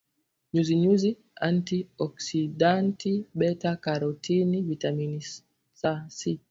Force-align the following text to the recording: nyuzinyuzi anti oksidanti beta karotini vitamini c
nyuzinyuzi 0.53 1.09
anti 1.47 1.77
oksidanti 2.05 3.11
beta 3.39 3.71
karotini 3.83 4.57
vitamini 4.69 5.19
c 5.27 6.21